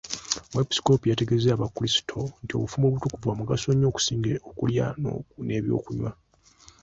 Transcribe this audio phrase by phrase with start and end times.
[0.51, 4.85] Omwepisikoopi yategeezezza abakrisito nti obufumbo obutukuvu bwa mugaso nnyo okusinga okulya
[5.45, 6.11] n'ebyokunywa.